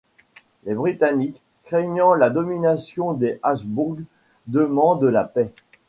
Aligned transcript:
Les 0.63 0.73
Britanniques, 0.73 1.43
craignant 1.63 2.15
la 2.15 2.31
domination 2.31 3.13
des 3.13 3.39
Habsbourg, 3.43 3.97
demandent 4.47 5.03
la 5.03 5.25
paix. 5.25 5.53